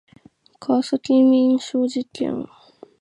[0.59, 2.47] 川崎民商事件